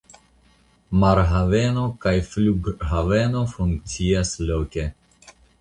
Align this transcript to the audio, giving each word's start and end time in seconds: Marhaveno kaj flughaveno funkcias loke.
Marhaveno 1.03 1.83
kaj 2.07 2.15
flughaveno 2.31 3.47
funkcias 3.55 4.37
loke. 4.51 4.91